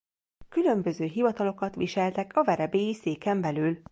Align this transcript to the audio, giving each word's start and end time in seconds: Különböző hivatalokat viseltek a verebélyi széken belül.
Különböző 0.49 1.05
hivatalokat 1.05 1.75
viseltek 1.75 2.35
a 2.35 2.43
verebélyi 2.43 2.93
széken 2.93 3.41
belül. 3.41 3.81